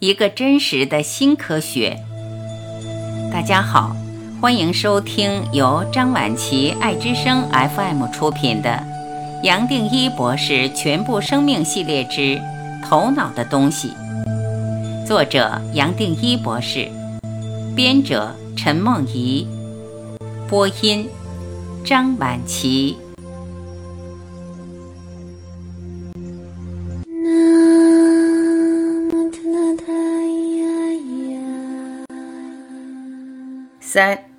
[0.00, 1.98] 一个真实的新科学。
[3.30, 3.94] 大家好，
[4.40, 8.82] 欢迎收听由张晚琪爱之声 FM 出品的
[9.44, 12.40] 《杨定一博士全部生命系列之
[12.82, 13.92] 头脑的东西》，
[15.06, 16.88] 作者杨定一博士，
[17.76, 19.46] 编者陈梦怡，
[20.48, 21.06] 播音
[21.84, 22.96] 张晚琪。
[33.92, 34.30] 三，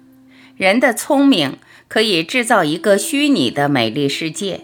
[0.55, 1.57] 人的聪明
[1.89, 4.61] 可以制造一个虚拟的美丽世界。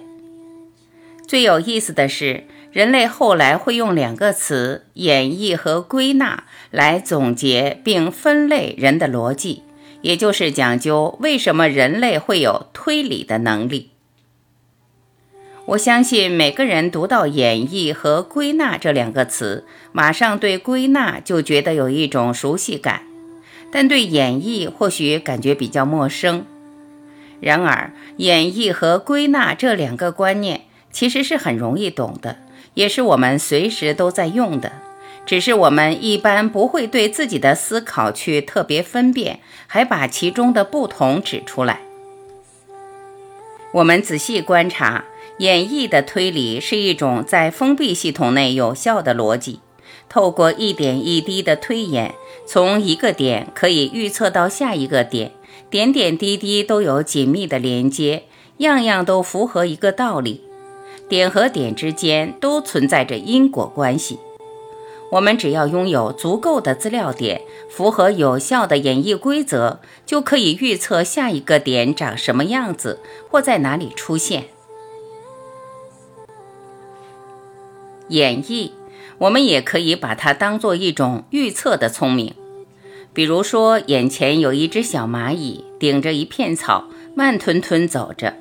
[1.28, 9.64] 最有意思的是，人类后来会用两个词“演绎”和“归纳”来总结并分类人的逻辑，
[10.02, 13.90] 也就是讲究为什么人类会有推理的能力。
[15.66, 23.02] 我相信每个人读到“演绎”和“归纳”这两个词，马上对“归纳”就觉得有一种熟悉感。
[23.72, 26.46] 但对演绎或许感觉比较陌生。
[27.40, 32.38] 然而，演绎和归纳这两个观念其实是很容易懂的，
[32.74, 34.72] 也是我们随时都在用的。
[35.26, 41.82] 只是我们一般不会对自己的思考去特别分辨，还把其中的不同指出来。
[43.74, 45.04] 我们仔细观察，
[45.40, 49.60] 演绎的推理是一种在封闭系统内有效的逻辑。
[50.08, 52.16] 透过一点一滴的推演，
[52.48, 55.34] 从一个点可以预测到下一个点，
[55.70, 58.24] 点点滴滴都有紧密的连接，
[58.60, 60.42] 样样都符合一个道理。
[61.10, 64.20] 点和点之间都存在着因果关系。
[65.12, 74.46] 我们只要拥有足够的资料点，符合有效的演绎规则，就可以预测下一个点长什么样子，或在哪里出现。
[78.08, 78.72] 演绎。
[79.20, 82.36] 我们也可以把它当做一种预测的聪明，
[83.14, 88.36] 比如说，眼前有一只小蚂蚁顶着一片草，慢吞吞走着。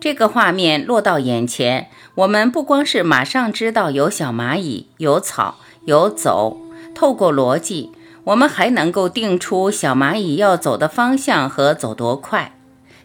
[0.00, 5.56] 这个画面落到眼前，我们不光是马上知道有小蚂蚁、有草、
[5.86, 6.58] 有走，
[6.94, 7.92] 透过逻辑，
[8.24, 12.54] 我们还能够定出小蚂蚁要走的方向和走多快，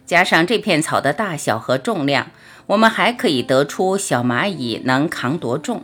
[0.04, 2.26] 加上这片草的大小和重量，
[2.66, 5.82] 我们还可以得出小蚂蚁能扛多重。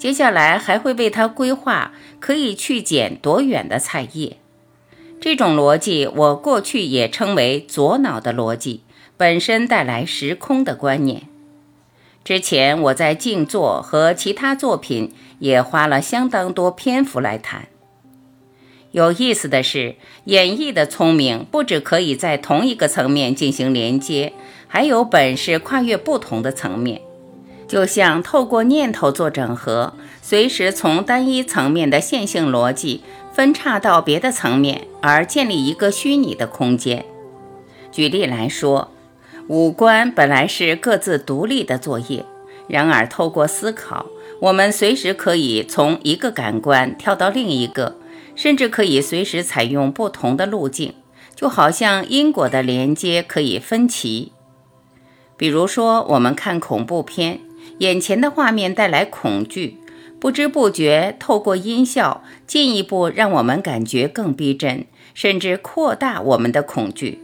[0.00, 4.38] 接下来还会为他规划可以去捡多远的菜叶。
[5.20, 8.80] 这种逻辑，我过去也称为左脑的逻辑，
[9.18, 11.24] 本身带来时空的观念。
[12.24, 17.68] 之前我在静坐和其他作品也花了相当多篇幅来谈。
[18.92, 24.32] 有意思的是，演绎的聪明不只可以在同一个层面进行连接，
[24.66, 27.02] 还有本事跨越不同的层面。
[27.70, 37.04] 就像透过念头做整合，随时从单一层面的线性逻辑分叉到别的层面，而建立一个虚拟的空间。
[37.92, 38.90] 举例来说，
[39.46, 42.26] 五官本来是各自独立的作业，
[42.66, 44.06] 然而透过思考，
[44.40, 47.94] 我们随时可以从一个感官跳到另一个，
[48.34, 50.94] 甚至可以随时采用不同的路径，
[51.36, 54.32] 就好像因果的连接可以分歧。
[55.36, 57.38] 比如说，我们看恐怖片。
[57.78, 59.78] 眼前的画面带来恐惧，
[60.18, 67.20] 不知不觉透过音效进一步让我们感觉更逼真，甚至扩大我们的恐惧。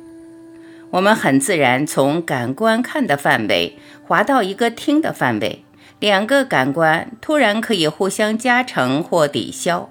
[0.90, 3.76] 我们很自然从感官看的范围
[4.06, 5.64] 滑到一个听的范围，
[6.00, 9.90] 两个感官突然可以互相加成或抵消。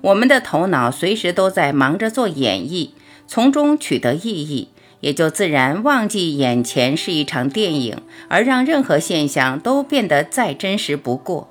[0.00, 2.90] 我们的头脑随时都在忙着做演绎，
[3.28, 4.68] 从中取得意义。
[5.02, 7.98] 也就自然忘记眼前是一场电影，
[8.28, 11.50] 而让任何现象都变得再真实不过。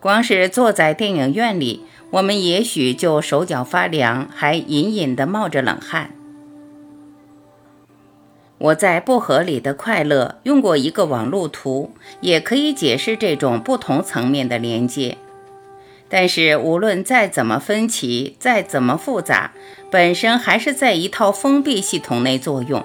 [0.00, 6.12] 光是坐在电影院里，我们也许就手脚发凉，还隐隐地冒着冷汗。
[8.56, 11.92] 我在《不合理的快乐》用过一个网络图，
[12.22, 15.18] 也可以解释这种不同层面的连接。
[16.10, 19.52] 但是，无论再怎么分歧，再怎么复杂，
[19.90, 22.84] 本身还是在一套封闭系统内作用。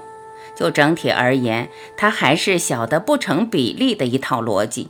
[0.55, 1.67] 就整体而言，
[1.97, 4.89] 它还是小的不成比例的一套逻辑。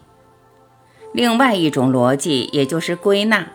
[1.13, 3.47] 另外一种逻辑，也就是归纳。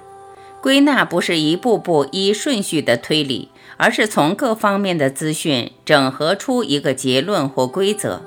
[0.62, 8.22] 归纳不是一步步依顺序的推理，而是从各方面的资讯整合出一个结论或规则。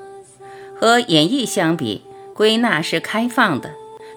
[0.76, 2.02] 和演绎相比，
[2.32, 3.72] 归纳是开放的。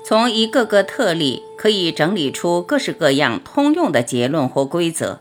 [0.08, 5.20] 从一个个特例可以整理出各式各样通用的结论或规则。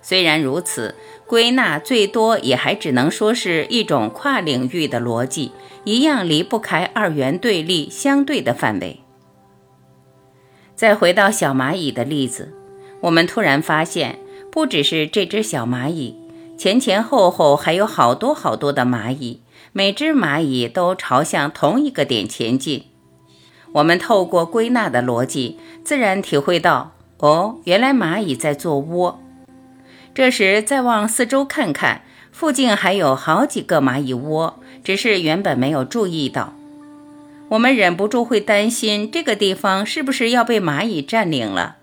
[0.00, 0.94] 虽然如此，
[1.26, 5.50] 归纳最多也还只能说是一种跨领域的逻辑，
[5.82, 9.00] 一样离不开二元对立相对的范围。
[10.76, 12.54] 再回到小蚂蚁的例子，
[13.00, 14.20] 我们突然发现，
[14.52, 16.14] 不只是这只小蚂蚁，
[16.56, 19.40] 前前后后还有好多好多的蚂蚁，
[19.72, 22.84] 每只蚂蚁都朝向同一个点前进。
[23.76, 29.20] 我们透过归纳的逻辑，自然体会到，哦，原来蚂蚁在做窝。
[30.14, 32.00] 这时再往四周看看，
[32.32, 36.54] 附近还有好几个蚂蚁窝，只是原本没有注意到。
[37.50, 41.76] 我们忍不住会担心，这个地方是不是要被蚂蚁占领了？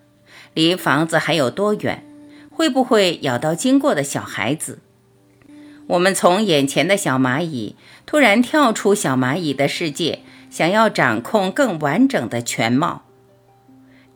[0.56, 2.04] 离房子还有多远？
[2.50, 4.80] 会不会咬到经过的小孩子？
[5.86, 7.76] 我们从眼前的小蚂蚁
[8.08, 10.22] 突然跳出小蚂蚁的世界，
[10.54, 13.02] 想要掌控更完整的全貌。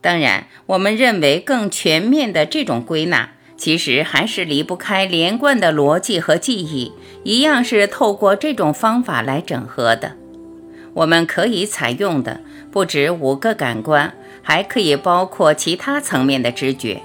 [0.00, 6.92] 当然，我们认为更全面的这种归纳，其实还是离不开连贯的逻辑和记忆，
[7.24, 10.12] 一样是透过这种方法来整合的。
[10.94, 17.02] 我们可以采用的不止五个感官，还可以包括其他层面的知觉。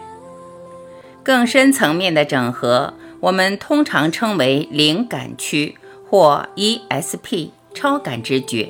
[1.24, 5.76] 更深层面的整合，我们通常称为灵感区
[6.08, 8.70] 或 ESP 超感知觉。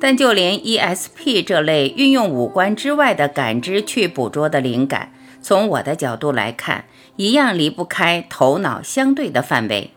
[0.00, 6.84] 但就连 ESP 这类运用五官之外的感知去捕捉的灵感，从我的角度来看，
[7.16, 9.92] 一样离不开头脑相对的范围。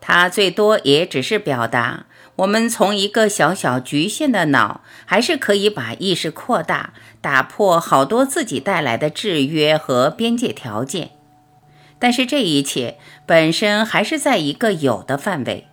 [0.00, 2.06] 它最多也只是表达。
[2.36, 11.10] 我们从一个小小局限的脑，还是可以把意识扩大，打破好多自己带来的制约和边界条件。
[11.98, 12.96] 但是这一切
[13.26, 15.66] 本身还是在一个有的范围。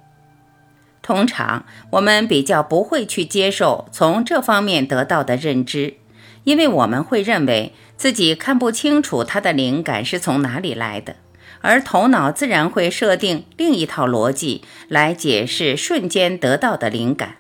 [1.02, 5.96] 通常我们比较不会去接受从这方面得到的认知，
[6.44, 11.16] 因为我们会认为自己看不清楚它的灵感是从哪里来的。
[11.62, 17.36] 而头脑自然会设定另一套逻辑来解释瞬间得到的灵感。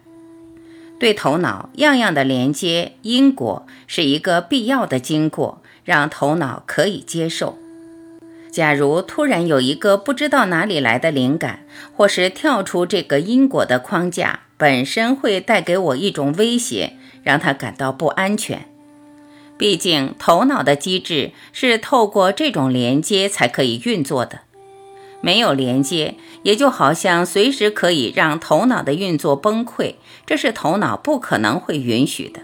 [0.99, 7.57] 对头脑，样样的连接因果是一个必要的经过，让头脑可以接受。
[8.51, 11.65] 假如突然有一个不知道哪里来的灵感，
[11.95, 16.93] 或是跳出这个因果的框架，本身会带给我一种威胁，
[17.23, 18.65] 让他感到不安全。
[19.57, 24.41] 毕竟，头脑的机制是透过这种连接才可以运作的。
[25.21, 29.95] 没有连接，也就好像随时可以让头脑的运作崩溃，
[30.25, 32.39] 这是头脑不可能会允许的。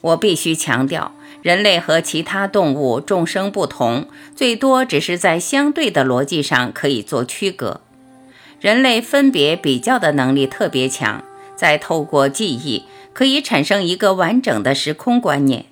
[0.00, 1.12] 我必须强调，
[1.42, 7.80] 人类和其他动物、众生不同，最多只是在相对的逻辑上可以做区隔。
[8.60, 11.22] 人类分别比较的能力特别强，
[11.54, 15.66] 再透过记忆，可以产生一个完整的时空观念。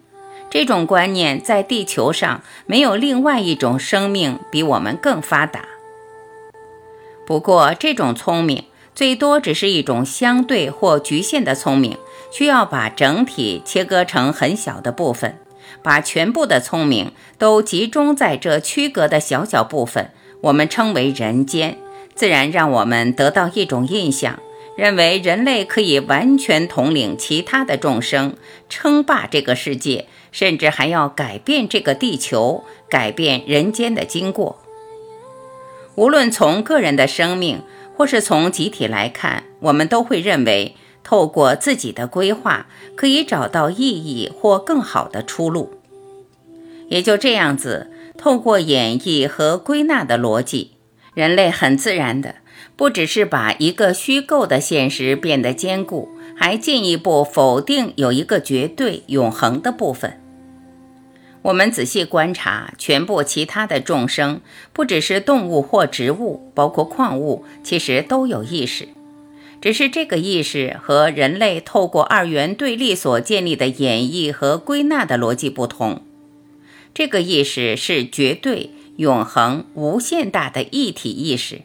[0.49, 5.65] 这种观念在地球上没有另外一种生命比我们更发达。
[7.27, 8.65] 不过，这种聪明
[8.95, 11.99] 最多只是一种相对或局限的聪明，
[12.31, 15.37] 需要把整体切割成很小的部分，
[15.87, 20.11] 把全部的聪明都集中在这区隔的小小部分，
[20.41, 21.79] 我们称为人间，
[22.13, 24.41] 自然让我们得到一种印象，
[24.77, 28.35] 认为人类可以完全统领其他的众生，
[28.69, 30.09] 称霸这个世界。
[30.33, 34.59] 甚至还要改变这个地球，改变人间的经过。
[35.95, 37.63] 无论从个人的生命，
[37.97, 40.75] 或是从集体来看，我们都会认为，
[41.07, 42.67] 透过自己的规划，
[42.97, 45.71] 可以找到意义或更好的出路。
[46.89, 50.73] 也就这样子，透过演绎和归纳的逻辑，
[51.15, 52.35] 人类很自然的，
[52.75, 60.21] 不只是把一个虚构的现实变得坚固，还进一步否定有一个绝对永恒的部分。
[61.43, 64.41] 我们仔细观察，全部其他的众生，
[64.73, 68.89] 不只是动物或植物，包括矿物，其实都有意识，
[69.61, 76.03] 只是这个意识和人类透过二元对立所建立的演绎和归纳的逻辑不同。
[76.95, 81.63] 这个意识是绝对、永恒、无限大的一体意识，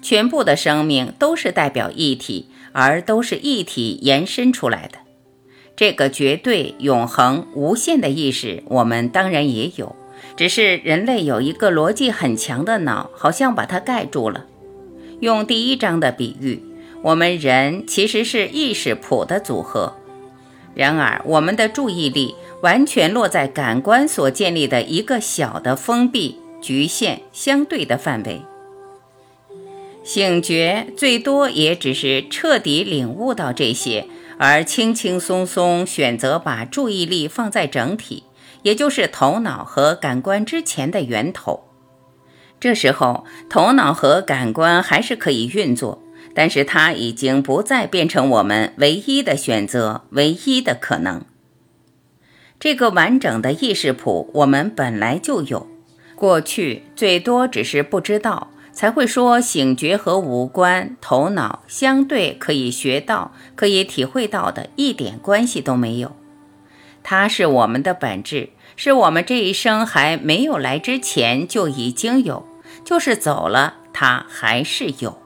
[0.00, 4.98] 全部的生命都是代表一体，而都是一体延伸出来的。
[5.74, 9.96] 这个绝对、永恒、无限的意识，我们当然也有，
[10.36, 14.46] 只是人类有一个逻辑很强的脑，好像把它盖住了。
[15.20, 16.62] 用第一章的比喻，
[17.06, 19.94] 我们人其实是意识谱的组合，
[20.74, 28.42] 然而我们的注意力完全落在感官所建立的一个小的封闭、局限、相对的范围。
[30.02, 34.08] 醒觉最多也只是彻底领悟到这些。
[34.38, 38.24] 而轻轻松松选择把注意力放在整体，
[38.62, 41.64] 也就是头脑和感官之前的源头。
[42.60, 46.02] 这时候，头脑和感官还是可以运作，
[46.36, 51.24] 但是它已经不再变成我们唯一的选择、唯一的可能。
[52.60, 55.66] 这个完整的意识谱我们本来就有，
[56.14, 66.14] 过去最多只是不知道，才会说醒觉和五官、头脑相对可以学到、可以体会到的一点关系都没有。
[67.02, 72.46] 它是我们的本质，是我们这一生还没有来之前就已经有，
[72.84, 75.25] 就是走了，它还是有。